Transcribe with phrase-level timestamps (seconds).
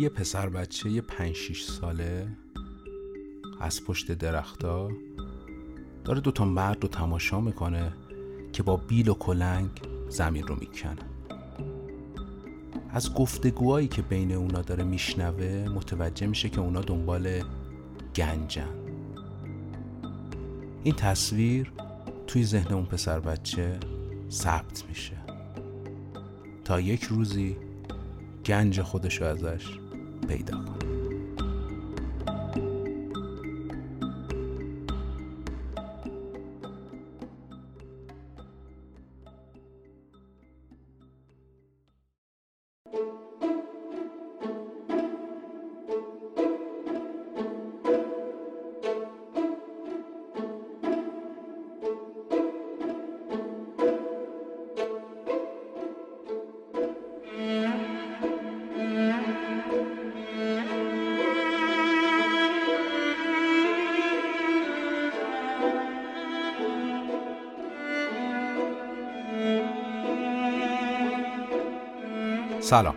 [0.00, 2.28] یه پسر بچه یه پنج شیش ساله
[3.60, 4.90] از پشت درختا
[6.04, 7.92] داره دوتا مرد رو تماشا می‌کنه
[8.52, 9.70] که با بیل و کلنگ
[10.08, 11.02] زمین رو می‌کنه
[12.90, 17.42] از گفتگوهایی که بین اونا داره میشنوه متوجه میشه که اونا دنبال
[18.16, 18.74] گنجن.
[20.82, 21.72] این تصویر
[22.26, 23.78] توی ذهن اون پسر بچه
[24.30, 25.16] ثبت میشه.
[26.64, 27.56] تا یک روزی
[28.46, 29.79] گنج خودشو ازش
[30.30, 30.70] پیدا
[72.70, 72.94] سلام.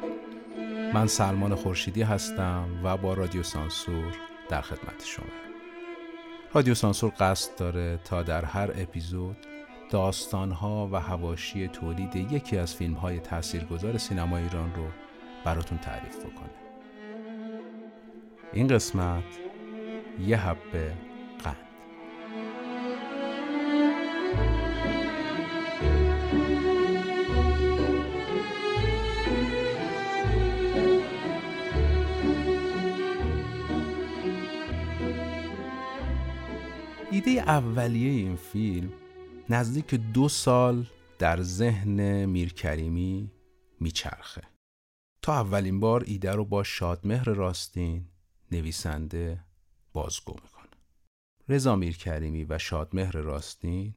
[0.94, 4.18] من سلمان خورشیدی هستم و با رادیو سانسور
[4.50, 5.26] در خدمت شما.
[6.54, 9.38] رادیو سانسور قصد داره تا در هر اپیزود
[9.90, 14.86] داستانها و هواشی تولید یکی از فیلم های تاثیرگذار سینما ایران رو
[15.46, 16.54] براتون تعریف بکنه.
[18.54, 19.24] این قسمت
[20.20, 20.94] یه حبه
[37.26, 38.94] ایده اولیه این فیلم
[39.50, 40.86] نزدیک دو سال
[41.20, 43.32] در ذهن میرکریمی
[43.80, 44.42] میچرخه.
[45.22, 48.08] تا اولین بار ایده رو با شادمهر راستین
[48.52, 49.44] نویسنده
[49.94, 50.72] بازگو می‌کنه.
[51.50, 53.96] رضا میرکریمی و شادمهر راستین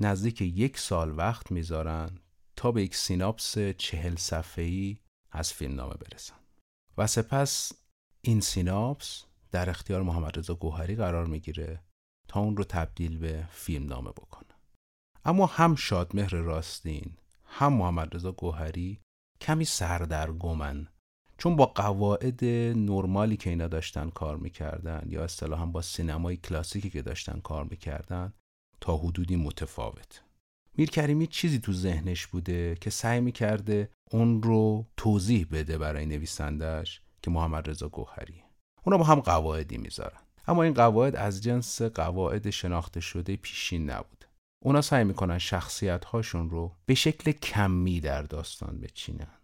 [0.00, 2.18] نزدیک یک سال وقت می‌ذارن
[2.56, 4.98] تا به یک سیناپس چهل صفحه‌ای
[5.30, 6.36] از فیلم نامه برسن.
[6.98, 7.72] و سپس
[8.20, 11.85] این سیناپس در اختیار محمد رضا گوهری قرار می‌گیره
[12.28, 14.54] تا اون رو تبدیل به فیلم نامه بکنه.
[15.24, 19.00] اما هم شادمهر راستین هم محمد رضا گوهری
[19.40, 20.88] کمی سردرگمن.
[21.38, 22.44] چون با قواعد
[22.74, 28.32] نرمالی که اینا داشتن کار می‌کردن یا اصطلاحا با سینمای کلاسیکی که داشتن کار می‌کردن
[28.80, 30.22] تا حدودی متفاوت.
[30.76, 37.30] میرکریمی چیزی تو ذهنش بوده که سعی می‌کرده اون رو توضیح بده برای نویسندش که
[37.30, 38.42] محمد رضا گوهری.
[38.84, 40.20] اونا با هم قواعدی می‌ذارن.
[40.46, 44.24] اما این قواعد از جنس قواعد شناخته شده پیشین نبود.
[44.64, 49.40] اونا سعی می‌کنن شخصیت هاشون رو به شکل کمی در داستان بچینن.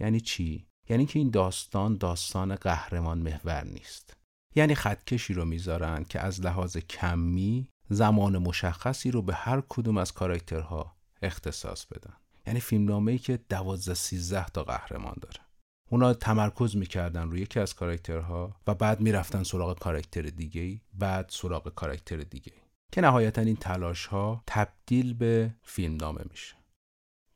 [0.00, 4.16] یعنی چی؟ یعنی که این داستان داستان قهرمان محور نیست.
[4.54, 10.12] یعنی خطکشی رو می‌ذارن که از لحاظ کمی زمان مشخصی رو به هر کدوم از
[10.12, 12.16] کاراکترها اختصاص بدن.
[12.46, 15.43] یعنی فیلمنامه ای که دوازده سیزده تا قهرمان داره.
[15.90, 21.74] اونا تمرکز می‌کردن روی یکی از کاراکترها و بعد می‌رفتن سراغ کاراکتر دیگه بعد سراغ
[21.74, 22.52] کاراکتر دیگه
[22.92, 26.54] که نهایتا این تلاش ها تبدیل به فیلم نامه میشه.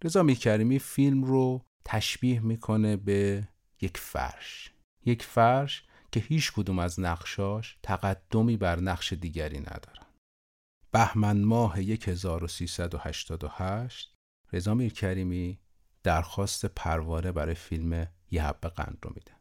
[0.04, 3.48] رضا میرکریمی فیلم رو تشبیه می‌کنه به
[3.80, 4.72] یک فرش.
[5.04, 10.06] یک فرش که هیچ کدوم از نقشاش تقدمی بر نقش دیگری ندارن.
[10.90, 14.14] بهمن ماه 1388
[14.52, 15.58] رضا میرکریمی
[16.02, 19.32] درخواست پروانه برای فیلم یه حبه قند رو میده.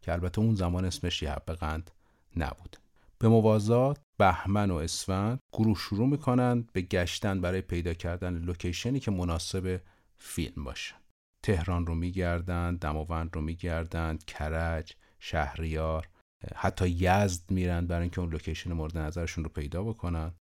[0.00, 1.90] که البته اون زمان اسمش یه حبه قند
[2.36, 2.76] نبود.
[3.18, 9.10] به موازات بهمن و اسفند گروه شروع می‌کنن به گشتن برای پیدا کردن لوکیشنی که
[9.10, 9.80] مناسب
[10.18, 10.94] فیلم باشه.
[11.42, 16.08] تهران رو میگردند دماوند رو میگردند کرج شهریار
[16.54, 20.34] حتی یزد میرن برای اینکه اون لوکیشن مورد نظرشون رو پیدا بکنن.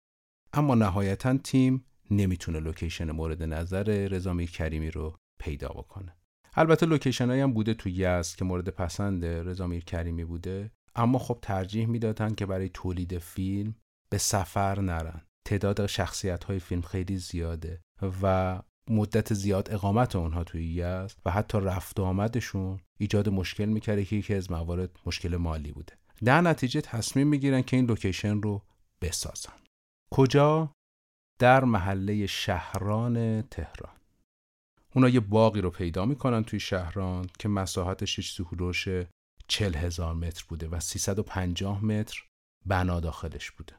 [0.54, 6.16] اما نهایتا تیم نمی‌تونه لوکیشن مورد نظر رضا کریمی رو پیدا بکنه.
[6.56, 11.40] البته لوکیشن هایی هم بوده تو یزد که مورد پسند رضا میرکریمی بوده اما خب
[11.42, 13.76] ترجیح می‌دادن که برای تولید فیلم
[14.10, 15.22] به سفر نرن.
[15.46, 17.82] تعداد شخصیت های فیلم خیلی زیاده
[18.22, 18.60] و
[18.90, 24.16] مدت زیاد اقامت اونها توی یزد و حتی رفت و آمدشون ایجاد مشکل می‌کرده که
[24.16, 25.94] یکی از موارد مشکل مالی بوده.
[26.24, 28.62] در نتیجه تصمیم می‌گیرن که این لوکیشن رو
[29.02, 29.54] بسازن.
[30.14, 30.72] کجا؟
[31.40, 34.01] در محله شهران تهران.
[34.96, 38.88] اونا یه باغی رو پیدا می‌کنن توی شهران که مساحتش هیچ سهولوش
[39.48, 42.24] چل هزار متر بوده و 350 متر
[42.66, 43.74] بنا داخلش بوده.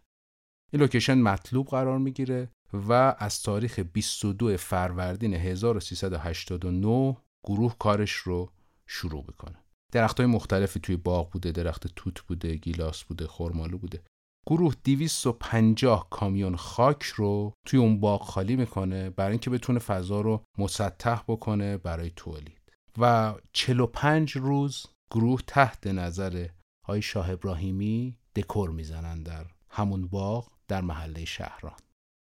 [0.73, 8.51] این لوکیشن مطلوب قرار می‌گیره و از تاریخ 22 فروردین 1389 گروه کارش رو
[8.87, 9.59] شروع می‌کنه.
[9.93, 14.03] درخت های مختلفی توی باغ بوده درخت توت بوده گیلاس بوده خرمالو بوده.
[14.47, 20.45] گروه 250 کامیون خاک رو توی اون باغ خالی می‌کنه برای اینکه بتونه فضا رو
[20.59, 22.63] مسطح بکنه برای تولید.
[22.99, 26.49] و 45 روز گروه تحت نظر
[26.87, 31.79] های شاه ابراهیمی دکور می‌زنن در همون باغ در محله شهران.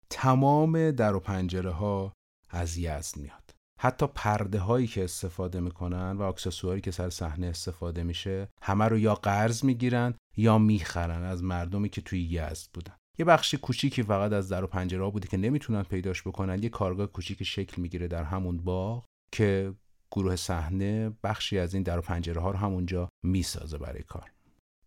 [0.10, 2.14] تمام در و پنجره ها
[2.50, 3.52] از یزد میاد.
[3.80, 8.98] حتی پرده هایی که استفاده می‌کنن و اکسسواری که سر صحنه استفاده میشه همه رو
[8.98, 12.96] یا قرض می‌گیرن یا می‌خرن از مردمی که توی یزد بودن.
[13.20, 16.64] یه بخشی کوچیکی فقط از در و پنجره بوده که نمی‌تونن پیداش بکنن.
[16.64, 19.74] یه کارگاه کوچیک شکل می‌گیره در همون باغ که
[20.12, 24.32] گروه صحنه بخشی از این در و پنجره ها رو همونجا می‌سازه برای کار.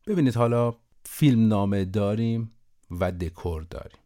[0.07, 2.53] ببینید حالا فیلم نامه داریم
[2.91, 3.99] و دکور داریم.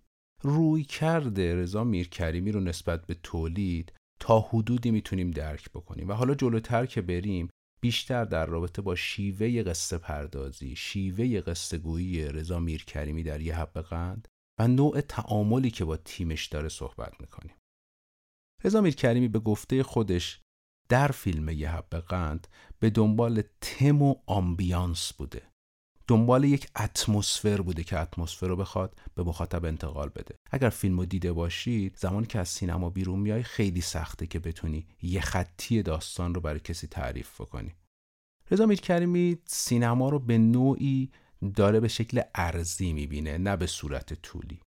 [0.42, 6.08] روی کرده رضا میرکریمی رو نسبت به تولید تا حدودی می‌تونیم درک بکنیم.
[6.08, 7.48] و حالا جلوتر که بریم
[7.80, 13.80] بیشتر در رابطه با شیوه قصه پردازی شیوه قصه گویی رضا میرکریمی در یه حب
[13.80, 14.28] قند
[14.60, 17.56] و نوع تعاملی که با تیمش داره صحبت می‌کنیم.
[18.64, 20.40] رضا میرکریمی به گفته خودش
[20.88, 22.48] در فیلم یه حب قند
[22.78, 25.49] به دنبال تم و آمبیانس بوده.
[26.10, 30.34] دنبال یک اتمسفر بوده که اتمسفر رو بخواد به مخاطب انتقال بده.
[30.50, 34.86] اگر فیلم رو دیده باشید زمانی که از سینما بیرون میای خیلی سخته که بتونی
[35.02, 37.74] یه خطی داستان رو برای کسی تعریف بکنی.
[38.50, 41.10] رضا میرکریمی سینما رو به نوعی
[41.54, 44.60] داره به شکل ارزی می‌بینه نه به صورت طولی.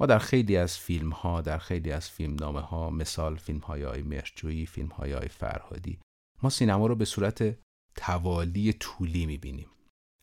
[0.00, 3.84] ما در خیلی از فیلم ها در خیلی از فیلم نامه ها مثال فیلم های
[3.84, 5.98] آی مرجویی فیلم های آی فرهادی
[6.42, 7.56] ما سینما رو به صورت
[7.96, 9.66] توالی طولی می‌بینیم.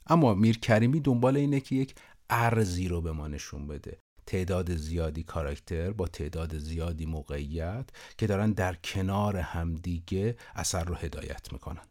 [0.07, 1.95] اما میر کریمی دنبال اینه که یک
[2.29, 3.97] ارزی رو به ما نشون بده.
[4.25, 7.85] تعداد زیادی کاراکتر با تعداد زیادی موقعیت
[8.17, 11.81] که دارن در کنار همدیگه اثر رو هدایت می‌کنن.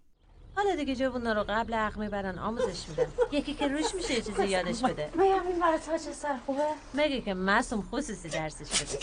[0.55, 3.07] حالا دیگه جوونا رو قبل عقل می‌برن آموزش میدن.
[3.33, 5.11] یکی که روش میشه یه چیزی یادش بده.
[5.17, 6.63] مگه این برای چه سر خوبه؟
[6.95, 8.99] مگه که معصوم خصوصی درسش بده.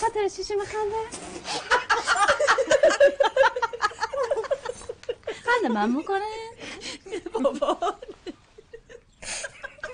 [0.00, 0.96] خاطر چی میخنده؟
[5.56, 6.24] خنده من می‌کنه
[7.32, 7.94] بابا.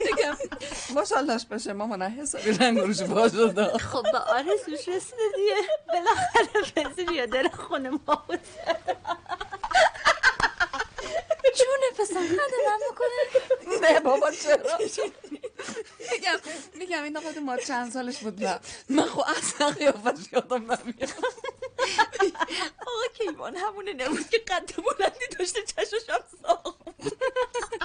[0.05, 0.37] میگم.
[0.95, 5.57] ماشاللهش بشه مامان حسابی رنگ روش با شده خب به آرزوش رسیده دیگه.
[5.89, 8.41] بالاخره بنزین یا دل خونه ما بود.
[11.57, 13.91] جونه پسر خنده من می‌کنه.
[13.93, 14.79] نه بابا چرا؟
[16.13, 16.39] میگم
[16.75, 18.61] میگم این آقا ما چند سالش بود؟ نه.
[18.89, 21.09] من خب اصلا قیافش یادم نمیاد.
[22.81, 26.83] آقا کیوان همونه نبود که قد بلندی داشته چشمش هم ساخت.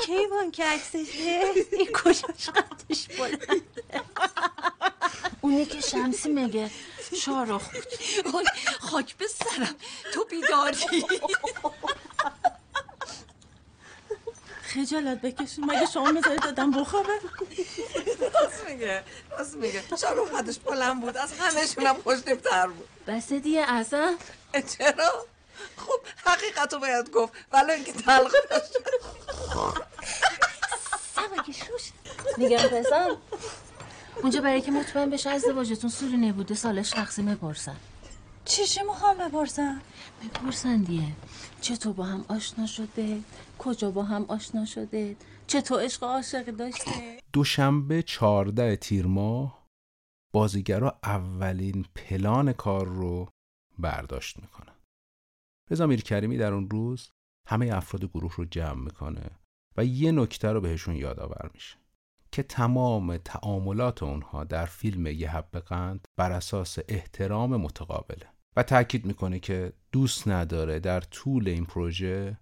[0.06, 3.62] کیوان که عکسشه این کجاش قدش بلند
[5.42, 6.72] اونی که شمسی میگه
[7.16, 7.70] شارخ
[8.32, 8.46] بود
[8.80, 9.76] خاک به سرم
[10.14, 11.06] تو بیداری.
[14.78, 17.14] خجالت بکشین مگه شما می‌ذارید دادم بخوابه؟
[18.22, 19.04] راست میگه
[19.38, 19.84] راست میگه.
[20.02, 22.88] شاروخ قدش بلند بود از همهشون هم خوشتیبتر بود.
[23.08, 23.84] بس دیگه اه،
[24.62, 25.26] چرا؟
[25.78, 28.80] خب حقیقت رو باید گفت ولی اینکه تلخ باشه.
[31.16, 31.92] سمگه شوش؟
[32.38, 33.16] میگم پسر.
[34.22, 37.76] اونجا برای که مطمئن بشه ازدواجتون سوری نبوده سالش تقسیم بپرسن.
[38.48, 39.82] چیشی می‌خوام بپرسم؟
[40.24, 41.12] بپرسن دیگه.
[41.62, 43.22] چطور با هم آشنا شده؟
[43.60, 45.16] کجا با هم آشنا شده؟
[45.48, 49.68] چطور عشق و عاشقی داشته؟ دوشنبه 14 تیر ماه
[50.34, 53.30] بازیگرا اولین پلان کار رو
[53.80, 54.76] برداشت می‌کنن.
[55.72, 57.10] رضا میرکریمی در اون روز
[57.48, 59.32] همه افراد گروه رو جمع می‌کنه
[59.78, 61.78] و یه نکته رو بهشون یادآور میشه
[62.32, 68.37] که تمام تعاملات اونها در فیلم یه حب قند بر اساس احترام متقابله.
[68.58, 72.38] و تاکید می‌کنه که دوست نداره در طول این پروژه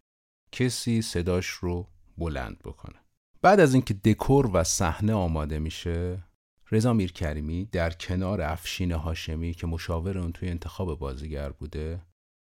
[0.51, 2.95] کسی صداش رو بلند بکنه.
[3.41, 6.23] بعد از اینکه دکور و صحنه آماده میشه
[6.71, 12.01] رضا میرکریمی در کنار افشین هاشمی که مشاور اون توی انتخاب بازیگر بوده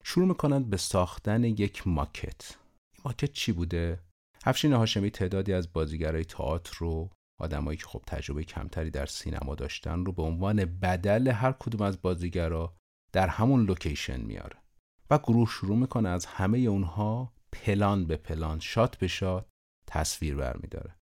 [0.05, 2.57] شروع می‌کنند به ساختن یک ماکت.
[2.93, 4.01] این ماکت چی بوده؟
[4.45, 10.05] افشین هاشمی تعدادی از بازیگرای تئاتر رو آدمایی که خب تجربه کمتری در سینما داشتن
[10.05, 12.75] رو به عنوان بدل هر کدوم از بازیگرا
[13.15, 14.57] در همون لوکیشن میاره
[15.11, 19.47] و گروه شروع می‌کنه از همه اونها پلان به پلان شات به شات
[19.87, 20.97] تصویر برمیداره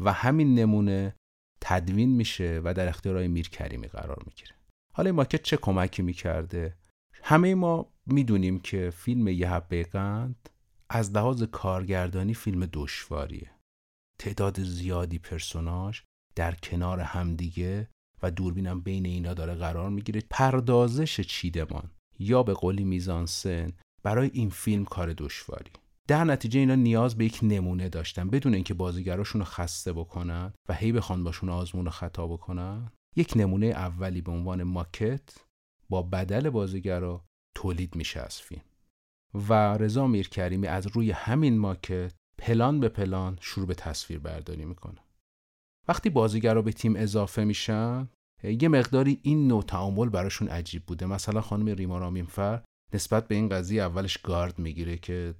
[0.00, 1.16] و همین نمونه
[1.60, 4.54] تدوین میشه و در اختیار آقای میرکریمی قرار می‌گیره.
[4.94, 6.76] حالا این ماکت چه کمکی می‌کرده؟
[7.22, 10.48] همه ما می‌دونیم که فیلم یه حبه قند
[10.88, 13.50] از لحاظ کارگردانی فیلم دشواریه.
[14.18, 16.00] تعداد زیادی پرسوناژ
[16.34, 17.88] در کنار همدیگه
[18.24, 20.22] و دوربینم بین اینا داره قرار می‌گیره.
[20.30, 21.90] پردازش چیدمان.
[22.18, 25.70] یا به قولی میزانسن برای این فیلم کار دشواری.
[26.08, 28.30] در نتیجه اینا نیاز به یک نمونه داشتن.
[28.30, 33.32] بدون اینکه بازیگراشون رو خسته بکنن و هی بخوان باشون آزمون و خطا بکنن یک
[33.36, 35.38] نمونه اولی به عنوان ماکت
[35.88, 38.62] با بدل بازیگرا تولید میشه از فیلم.
[39.34, 44.98] و رضا میرکریمی از روی همین ماکت پلان به پلان شروع به تصویر برداری می‌کنه.
[45.88, 48.08] وقتی بازیگرا به تیم اضافه میشن
[48.42, 51.06] یه مقداری این نوع تعامل براشون عجیب بوده.
[51.06, 52.62] مثلا خانم ریما رامینفر
[52.94, 55.34] نسبت به این قضیه اولش گارد می‌گیره که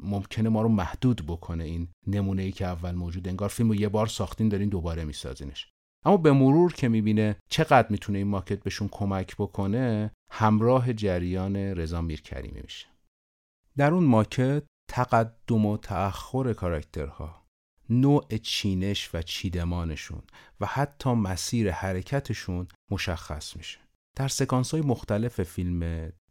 [0.00, 3.28] ممکنه ما رو محدود بکنه این نمونه ای که اول موجود.
[3.28, 5.70] انگار فیلم رو یه بار ساختین دارین دوباره میسازینش.
[6.04, 12.02] اما به مرور که می‌بینه چقدر می‌تونه این ماکت بهشون کمک بکنه همراه جریان رضا
[12.02, 12.86] میرکریمی میشه.
[13.76, 17.47] در اون ماکت تقدم و تأخر کاراکترها.
[17.90, 20.22] نوع چینش و چیدمانشون
[20.60, 23.78] و حتی مسیر حرکتشون مشخص میشه.
[24.16, 25.82] در سکانس های مختلف فیلم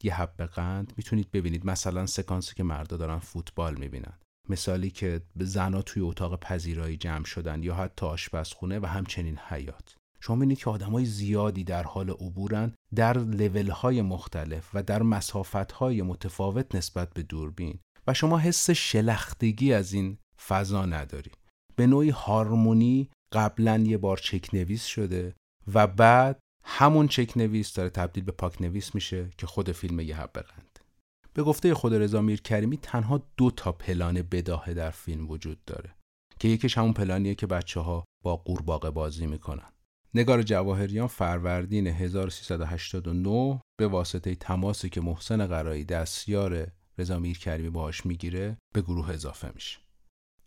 [0.04, 1.66] یه حب قند می‌تونید ببینید.
[1.66, 4.14] مثلا سکانسی که مردا دارن فوتبال می‌بینن.
[4.50, 10.36] مثالی که زنا توی اتاق پذیرایی جمع شدن یا حتی آشپزخونه و همچنین حیات شما
[10.36, 16.02] می‌بینید که آدمای زیادی در حال عبورن در لول های مختلف و در مسافت های
[16.02, 17.80] متفاوت نسبت به دوربین.
[18.08, 21.32] و شما حس شلختگی از این فضا نداری.
[21.78, 25.36] به نوعی هارمونی قبلا یه بار چک نویس شده
[25.74, 30.18] و بعد همون چک نویس داره تبدیل به پاک نویس میشه که خود فیلم یه
[30.18, 30.46] حب
[31.34, 35.96] به گفته خود رضا کریمی تنها دو تا پلان بداهه در فیلم وجود داره
[36.40, 39.72] که یکیش همون پلانیه که بچه ها با قورباغه بازی می‌کنن.
[40.14, 46.68] نگار جواهریان فروردین 1389 به واسطه تماسی که محسن قرایی دستیار
[46.98, 49.87] رضا کریمی باهاش می‌گیره به گروه اضافه میشه.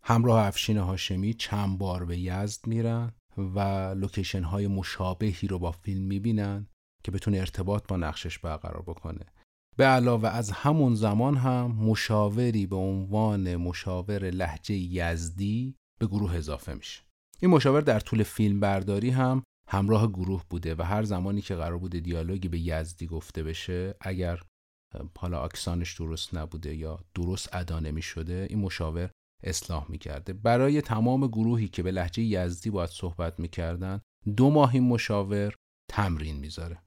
[0.02, 3.61] همراه افشین هاشمی چند بار به یزد میرن و
[3.97, 6.66] لوکیشن های مشابهی رو با فیلم می‌بینن
[7.04, 9.26] که بتونه ارتباط با نقشش برقرار بکنه.
[9.76, 16.75] به علاوه از همون زمان هم مشاوری به عنوان مشاور لحجه یزدی به گروه اضافه
[16.75, 17.02] میشه.
[17.40, 21.78] این مشاور در طول فیلم برداری هم همراه گروه بوده و هر زمانی که قرار
[21.78, 24.42] بوده دیالوگی به یزدی گفته بشه اگر
[25.19, 29.11] حالا اکسانش درست نبوده یا درست ادا نمی شده این مشاور
[29.42, 30.32] اصلاح می‌کرده.
[30.32, 34.00] برای تمام گروهی که به لحجه یزدی باید صحبت می‌کردن
[34.37, 35.54] دو ماه این مشاور
[35.90, 36.82] تمرین می‌ذاره.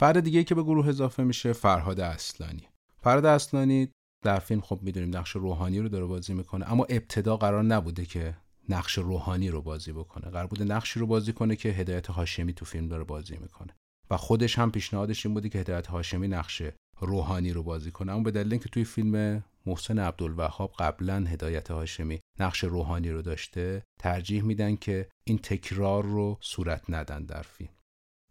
[0.00, 2.68] فرد دیگه که به گروه اضافه میشه فرهاد اصلانی.
[3.02, 3.88] فرهاد اصلانی
[4.24, 8.36] در فیلم خب می‌دونیم نقش روحانی رو داره بازی می‌کنه اما ابتدا قرار نبوده که
[8.68, 10.30] نقش روحانی رو بازی بکنه.
[10.30, 13.76] قرار بوده نقشی رو بازی کنه که هدایت هاشمی تو فیلم داره بازی می‌کنه.
[14.10, 16.62] و خودش هم پیشنهادش این بوده که هدایت هاشمی نقش
[17.00, 18.12] روحانی رو بازی کنه.
[18.12, 23.82] اما به دلیل اینکه توی فیلم محسن عبدالوهاب قبلا هدایت هاشمی نقش روحانی رو داشته
[24.00, 27.70] ترجیح میدن که این تکرار رو صورت ندن در فیلم.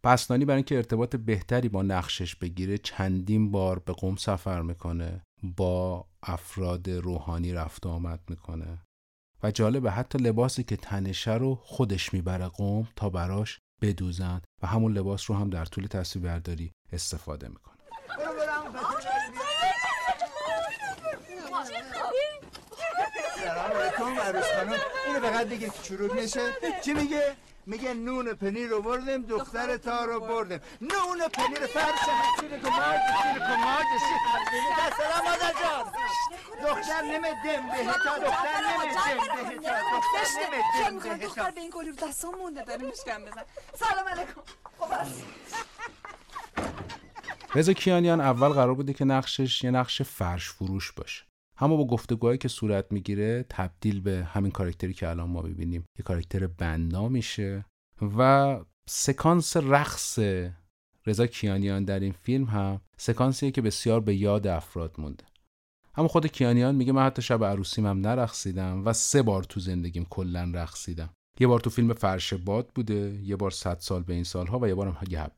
[0.03, 6.05] پسنانی برای اینکه ارتباط بهتری با نقشش بگیره چندین بار به قوم سفر می‌کنه با
[6.23, 8.81] افراد روحانی رفت و آمد می‌کنه.
[9.43, 14.93] و جالبه حتی لباسی که تنشه رو خودش می‌بره قوم تا براش بدوزن و همون
[14.93, 17.75] لباس رو هم در طول تصویربرداری استفاده می‌کنه.
[23.97, 27.35] سلام عروس خانم اینو فقط بگیر که چروک نشه چی میگه؟
[27.65, 30.59] میگه نون پنیر رو بردیم دختر تا رو بردیم.
[30.81, 31.99] نون پنیر فرش
[32.39, 35.85] چیره کمارد چیره کمارد چیره سلام مادر جان.
[36.63, 42.35] دختر نمیدم بهتا دختر نمیدم بهتا دختر نمیدم بهتا دختر به این گلی رو دستان
[42.35, 43.43] مونده داره میشکم بزن
[43.75, 44.41] سلام علیکم.
[44.79, 44.93] خب
[47.55, 51.23] رضا کیانیان اول قرار بوده که نقشش یه نقش فرش فروش باشه.
[51.57, 56.03] اما با گفتگوهایی که صورت می‌گیره تبدیل به همین کارکتری که الان ما ببینیم یه
[56.03, 57.65] کاراکتر بنا میشه
[58.17, 58.59] و
[58.89, 60.19] سکانس رقص
[61.07, 65.23] رضا کیانیان در این فیلم هم سکانسیه که بسیار به یاد افراد مونده.
[65.95, 70.05] اما خود کیانیان میگه من حتی شب عروسیم هم نرقصیدم و سه بار تو زندگیم
[70.09, 71.09] کلا رقصیدم.
[71.39, 74.67] یه بار تو فیلم فرش باد بوده یه بار صد سال به این سالها و
[74.67, 75.31] یه بارم یه حب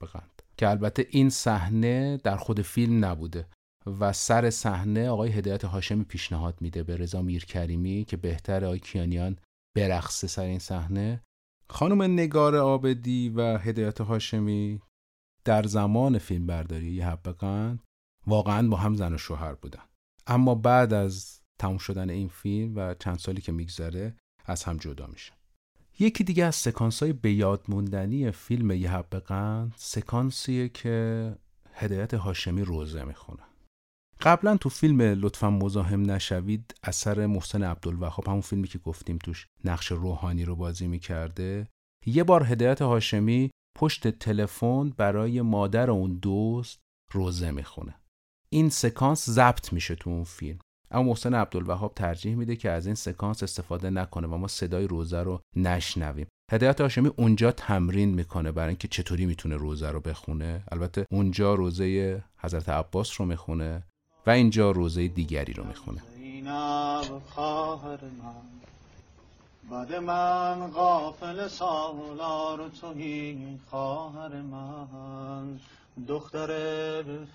[0.57, 3.47] که البته این صحنه در خود فیلم نبوده.
[4.00, 9.38] و سر صحنه آقای هدایت هاشمی پیشنهاد میده به رضا میرکریمی که بهتر آقای کیانیان
[9.75, 11.22] برقصه سر این صحنه.
[11.70, 14.82] خانم نگار آبدی و هدایت هاشمی
[15.46, 17.17] در زمان فیلم برداری یه
[18.27, 19.84] واقعا با هم زن و شوهر بودن.
[20.27, 24.15] اما بعد از تموم شدن این فیلم و چند سالی که میگذره
[24.46, 25.34] از هم جدا میشن.
[26.00, 29.03] یکی دیگه از سکانس های به یاد موندنی فیلم یه
[29.75, 31.36] سکانسیه که
[31.74, 33.46] هدایت هاشمی روزه می‌خونه.
[34.21, 39.91] قبلا تو فیلم لطفا مزاحم نشوید اثر محسن عبدالوهاب همون فیلمی که گفتیم توش نقش
[39.91, 41.67] روحانی رو بازی می‌کرده.
[42.05, 46.79] یه بار هدایت هاشمی پشت تلفن برای مادر اون دوست
[47.13, 47.95] روزه می‌خونه.
[48.50, 50.59] این سکانس ضبط میشه تو اون فیلم.
[50.91, 55.24] اما محسن عبدالوهاب ترجیح میده که از این سکانس استفاده نکنه و ما صدای روزه
[55.24, 56.27] رو نشنویم.
[56.51, 60.63] هدایت هاشمی اونجا تمرین می‌کنه برای اینکه چطوری می‌تونه روزه رو بخونه.
[60.71, 63.83] البته اونجا روزه حضرت عباس رو می‌خونه.
[64.27, 66.01] و اینجا روزه دیگری رو می‌خونه.
[69.72, 75.60] بعد من غافل سالار توهی خواهر من.
[76.07, 76.51] دختر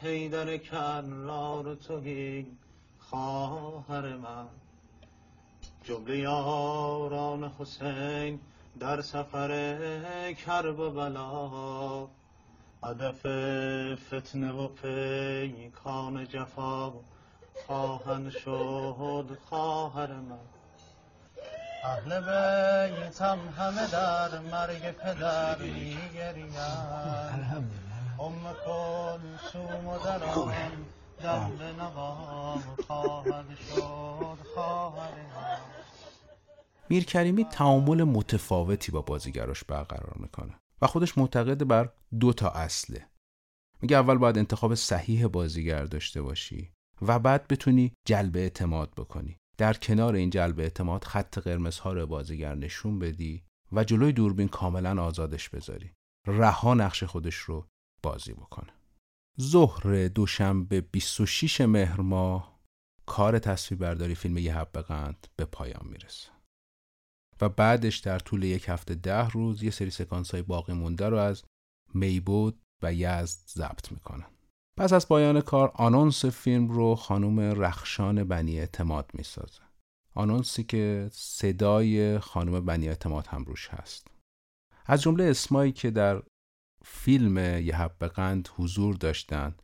[0.02, 2.46] حیدر کرار توهی
[2.98, 4.46] خواهر من.
[5.84, 8.40] جمله یاران حسین
[8.80, 12.08] در سفر کرب و بلا.
[12.84, 13.20] هدف
[13.94, 16.92] فتنه و پیکان جفا
[17.66, 20.38] خواهن شد خواهر من.
[21.84, 22.20] اهل
[22.90, 26.56] بیتم همه در مرگ پدر میگریم
[28.18, 30.72] ام کلسوم و در آن
[31.22, 35.12] دم به نوام خواهد شد خواهر
[36.90, 40.61] میر کریمی تعامل متفاوتی با بازیگراش برقرار می‌کنه.
[40.82, 43.06] و خودش معتقد بر دو تا اصله.
[43.82, 46.72] میگه اول باید انتخاب صحیح بازیگر داشته باشی
[47.02, 49.36] و بعد بتونی جلب اعتماد بکنی.
[49.58, 55.02] در کنار این جلب اعتماد خط قرمزها رو بازیگر نشون بدی و جلوی دوربین کاملا
[55.02, 55.92] آزادش بذاری.
[56.26, 57.66] رها نقش خودش رو
[58.02, 58.72] بازی بکنه.
[59.40, 62.60] ظهر دوشنبه 26 مهر ماه
[63.06, 66.41] کار تصویربرداری فیلم یه حب قند به پایان می‌رسه.
[67.40, 71.16] و بعدش در طول یک هفته ده روز یه سری سکانس های باقی مونده رو
[71.16, 71.42] از
[71.94, 74.26] میبود و یزد ضبط می‌کنن.
[74.76, 79.62] پس از پایان کار آنونس فیلم رو خانم رخشان بنی اعتماد می‌سازه.
[80.14, 84.06] آنونسی که صدای خانم بنی اعتماد هم روش هست.
[84.86, 86.22] از جمله اسمایی که در
[86.84, 89.54] فیلم یه قند حضور داشتن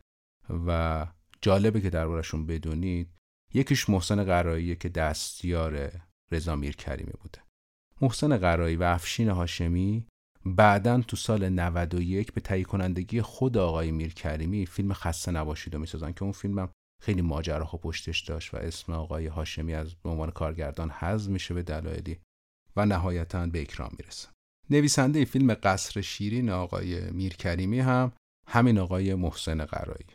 [0.67, 1.07] و
[1.43, 3.15] جالبه که دربارشون بدونید
[3.55, 5.93] یکیش محسن قراییه که دستیار
[6.31, 7.48] رضا کریمی بوده.
[8.01, 10.07] محسن قرایی و افشین هاشمی
[10.45, 16.13] بعدا تو سال 91 به تهیه کنندگی خود آقای میرکریمی فیلم خسته نباشید رو می‌سازن
[16.13, 16.69] که اون فیلمم
[17.03, 21.63] خیلی ماجراها پشتش داشت و اسم آقای هاشمی از به عنوان کارگردان حذف میشه به
[21.63, 22.19] دلایلی
[22.77, 24.29] و نهایتا به اکرام می‌رسه.
[24.71, 28.13] نویسنده فیلم قصر شیرین آقای میرکریمی هم
[28.47, 30.07] همین آقای محسن قرایی.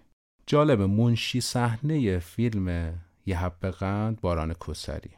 [0.47, 5.11] جالب منشی صحنه فیلم یه حب قند باران کسری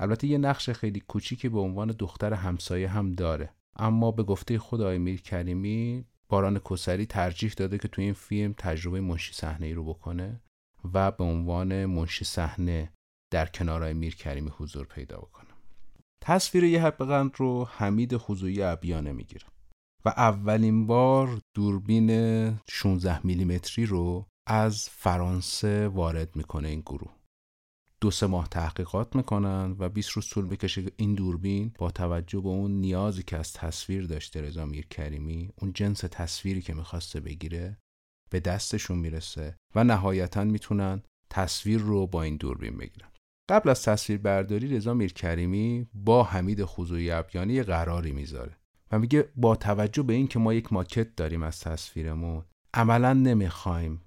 [0.00, 3.54] البته یه نقش خیلی کوچیکی به عنوان دختر همسایه هم داره.
[3.76, 8.54] اما به گفته خود آقای میر کریمی باران کسری ترجیح داده که تو این فیلم
[8.58, 10.40] تجربه منشی صحنه ای رو بکنه
[10.94, 12.92] و به عنوان منشی صحنه
[13.32, 15.50] در کنار میر کریمی حضور پیدا بکنه.
[16.22, 19.46] تصویر یه قند رو حمید خضویی ابیانه می‌گیره
[20.04, 22.10] و اولین بار دوربین
[22.68, 27.19] 16 میلیمتری رو از فرانسه وارد می‌کنه این گروه.
[28.00, 32.48] دو سه ماه تحقیقات می‌کنن و 20 روز طول بکشه این دوربین با توجه به
[32.48, 37.78] اون نیازی که از تصویر داشته رضا میر کریمی اون جنس تصویری که می‌خواسته بگیره
[38.30, 43.08] به دستشون می‌رسه و نهایتا می‌تونن تصویر رو با این دوربین بگیرن.
[43.48, 48.56] قبل از تصویر برداری رضا کریمی با حمید خوزوی ابیانی قراری می‌ذاره
[48.92, 54.02] و میگه با توجه به اینکه ما یک ماکت داریم از تصویرمون عملا نمی‌خوایم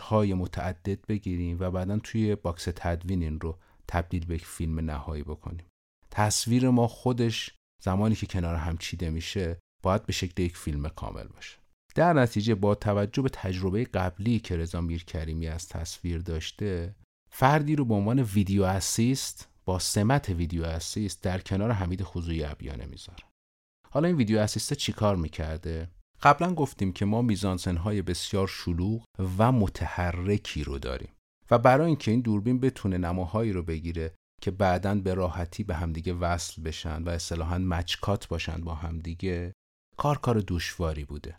[0.00, 5.66] های متعدد بگیریم و بعدا توی box تدوین این رو تبدیل به فیلم نهایی بکنیم.
[6.10, 11.26] تصویر ما خودش زمانی که کنار هم چیده میشه باید به شکل یک فیلم کامل
[11.26, 11.58] باشه.
[11.94, 16.94] در نتیجه با توجه به تجربه قبلی که رضا میرکریمی از تصویر داشته
[17.30, 22.86] فردی رو به عنوان video assist با سمت video assist در کنار حمید خضوعی ابیانه
[22.86, 23.24] می‌ذاره.
[23.90, 25.88] حالا این ویدیو اسیست چیکار می‌کرده؟
[26.22, 29.04] قبلا گفتیم که ما میزانسنهای بسیار شلوغ
[29.38, 31.12] و متحرکی رو داریم
[31.50, 36.12] و برای اینکه این دوربین بتونه نماهایی رو بگیره که بعدا به راحتی به همدیگه
[36.12, 39.52] وصل بشن و اصطلاحا مچکات باشن با همدیگه
[39.96, 41.38] کار کار دشواری بوده.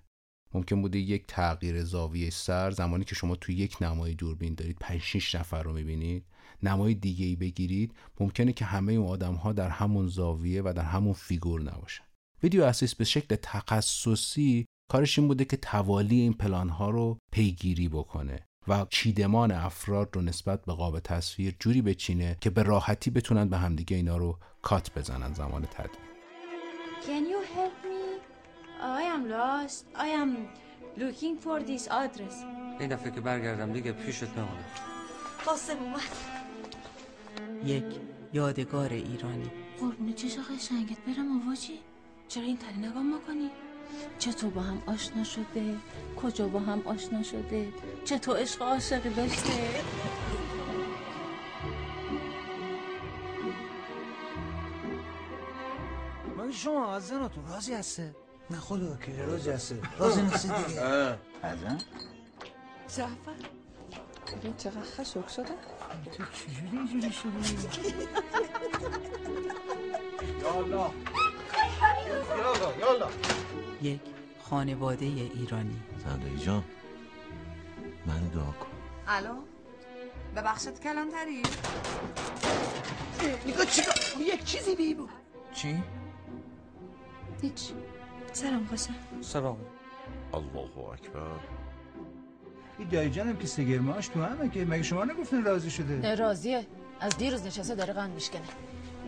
[0.54, 5.02] ممکن بوده یک تغییر زاویه سر زمانی که شما توی یک نمای دوربین دارید 5
[5.02, 6.26] 6 نفر رو می‌بینید
[6.64, 10.84] نمای دیگه ای بگیرید ممکنه که همه اون آدم ها در همون زاویه و در
[10.84, 12.04] همون فیگور نباشن.
[12.44, 17.90] ویدیو اسیست به شکل تخصصی کارش این بوده که توالی این پلان ها رو پیگیری
[17.90, 23.50] بکنه و چیدمان افراد رو نسبت به قاب تصویر جوری بچینه که به راحتی بتونن
[23.50, 26.08] به همدیگه اینا رو کات بزنن زمان تدوین
[27.02, 28.04] Can you help me?
[28.82, 29.86] I am lost.
[29.96, 30.32] I am
[30.98, 32.46] looking for this address.
[32.80, 34.66] این دفعه که برگردم دیگه پیشت نمونه
[35.46, 36.02] قاسم اومد
[37.66, 37.86] یک
[38.34, 41.80] یادگار ایرانی قربون چشم قشنگت برم آواجی
[42.28, 43.50] چرا این تری نگاه کنی؟
[44.20, 45.76] چطور با هم آشنا شده؟
[46.22, 47.68] کجا با هم آشنا شده؟
[48.06, 49.52] چطور عشق عاشقی داشته؟
[56.38, 58.16] مگه شما از زناتون راضی هسته؟
[58.50, 59.80] نه خدا که راضی هسته.
[60.00, 60.82] راضی نیستی دیگه.
[61.44, 61.78] ازن
[62.98, 63.32] جعفر
[64.38, 65.46] ببین چقدر خشک شده.
[66.12, 67.58] تو چجوری اینجوری شدی؟
[73.82, 74.02] یک
[74.44, 75.82] خانواده ایرانی.
[76.06, 76.64] زندگی جان
[78.06, 78.68] من دعا کن.
[79.08, 79.34] الو؟
[80.36, 81.44] ببخشید کلانتری
[83.48, 85.10] نگاه چیکار؟ یک چیزی بی بود.
[85.54, 85.84] چی؟
[87.42, 87.72] هیچ.
[88.34, 88.96] سلام قاسم.
[89.22, 89.58] سلام.
[90.34, 91.40] الله اکبر.
[92.80, 96.68] این دایی جانم که سگرماش تو همه که مگه شما نگفتین راضی شده؟ راضیه.
[97.00, 98.42] از دیروز نشسته داره قند میشکنه.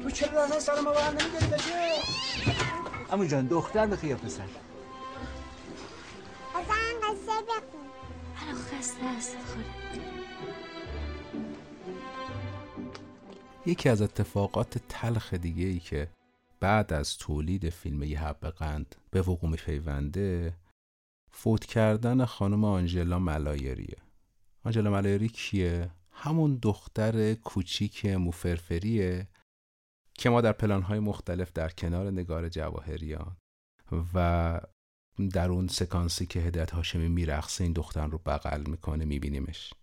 [0.04, 2.73] تو چرا سر ما برم نمیداری؟ بگه
[3.14, 4.44] امو جان دختر به خیاه پسر.
[8.36, 9.66] الان خسته است خوره
[13.66, 16.10] یکی از اتفاقات تلخ دیگه ای که
[16.60, 20.54] بعد از تولید فیلم یه حب قند به وقوع میپیونده
[21.32, 23.98] فوت کردن خانم آنژلا ملایریه.
[24.64, 29.28] آنژلا ملایری کیه؟ همون دختر کوچیک موفرفریه
[30.14, 33.38] که ما در پلانهای مختلف در کنار نگار جواهریان
[34.14, 34.62] و
[35.34, 39.74] در اون سکانسی که هدایت هاشمی میرقصه این دختر رو بغل می‌کنه میبینیمش.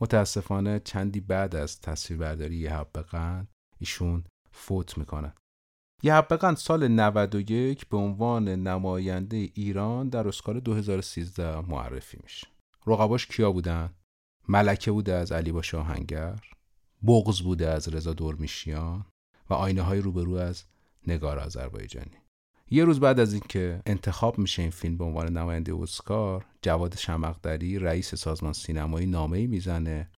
[0.00, 5.32] متاسفانه چندی بعد از تصویربرداری یه حب قند ایشون فوت می‌کنن
[6.02, 12.46] یه حب قند سال 91 به عنوان نماینده ایران در اسکار 2013 معرفی میشه.
[12.86, 13.94] رقباش کیا بودن؟
[14.48, 16.40] ملکه بوده از علی با شاهنگر
[17.06, 19.06] بغز بوده از رضا دورمیشیان
[19.50, 20.64] و آینه های روبرو از
[21.06, 22.22] نگار آذربایجانی.
[22.70, 27.78] یه روز بعد از اینکه انتخاب میشه این فیلم به عنوان نماینده اسکار جواد شمقدری
[27.78, 30.10] رئیس سازمان سینمایی نامه می‌زنه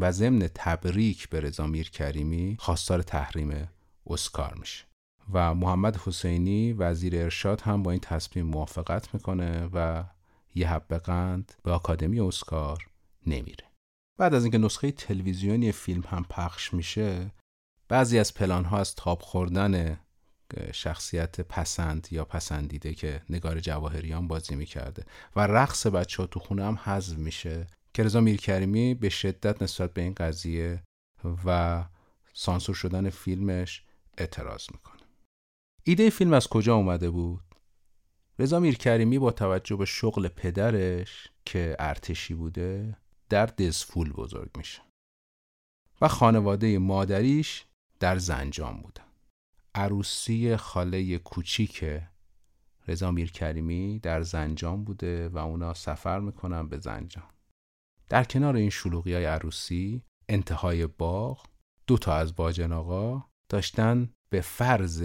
[0.00, 3.68] و ضمن تبریک به رضا میرکریمی خواستار تحریم
[4.06, 4.84] اسکار میشه.
[5.32, 10.04] و محمد حسینی وزیر ارشاد هم با این تصمیم موافقت می‌کنه و
[10.54, 12.86] یه حب قند به آکادمی اسکار
[13.26, 13.64] نمیره.
[14.18, 17.30] بعد از اینکه نسخه تلویزیونی فیلم هم پخش میشه
[17.92, 20.00] بعضی از پلان ها از تاب خوردن
[20.72, 25.04] شخصیت پسند یا پسندیده که نگار جواهریان بازی می‌کرده
[25.36, 29.94] و رقص بچه ها تو خونه هم حذف میشه که رضا میرکریمی به شدت نسبت
[29.94, 30.82] به این قضیه
[31.44, 31.84] و
[32.34, 33.82] سانسور شدن فیلمش
[34.18, 35.02] اعتراض می‌کنه
[35.84, 37.44] ایده فیلم از کجا اومده بود؟
[38.38, 42.96] رضا میرکریمی با توجه به شغل پدرش که ارتشی بوده
[43.28, 44.82] در دزفول بزرگ میشه
[46.00, 47.64] و خانواده مادریش
[48.02, 49.04] در زنجان بودن
[49.74, 51.84] عروسی خاله کوچیک
[52.88, 57.30] رضا میرکریمی در زنجان بوده و اونا سفر می‌کنن به زنجان.
[58.08, 61.46] در کنار این شلوغی های عروسی انتهای باغ
[61.86, 65.02] دو تا از باجن آقا داشتن به فرض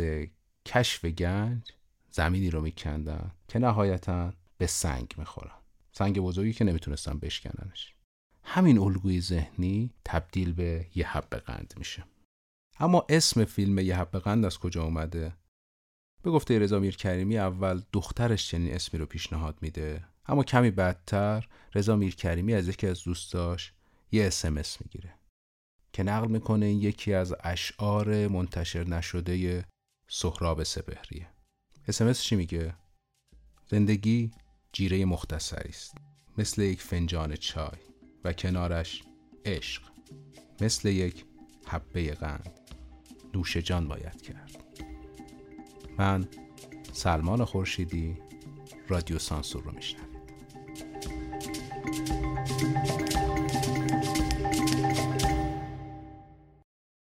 [0.66, 1.72] کشف گنج
[2.10, 5.56] زمینی رو میکندن که نهایتا به سنگ می‌خورن.
[5.92, 7.96] سنگ بزرگی که نمی‌تونستن بشکننش.
[8.44, 12.04] همین الگوی ذهنی تبدیل به یه حب قند میشه.
[12.80, 15.38] اما اسم فیلم یه حب قند از کجا اومده؟
[16.24, 20.06] به گفته رضا میرکریمی اول دخترش چنین اسمی رو پیشنهاد میده.
[20.26, 23.74] اما کمی بعدتر رضا میرکریمی از یکی از دوستاش
[24.12, 25.14] یه اسمس می‌گیره.
[25.94, 29.66] که نقل می‌کنه این یکی از اشعار منتشر نشده
[30.10, 31.30] سهراب سپهریه.
[31.88, 32.76] اسمس چی میگه؟
[33.70, 34.32] زندگی
[34.72, 35.96] جیره مختصری است.
[36.38, 37.78] مثل یک فنجان چای
[38.24, 39.04] و کنارش
[39.46, 39.82] عشق.
[40.62, 41.26] مثل یک
[41.68, 42.67] حبه قند.
[43.38, 44.64] نوش جان باید کرد.
[45.98, 46.28] من
[46.94, 48.18] سلمان خورشیدی
[48.88, 50.08] رادیو سانسور رو میشنوید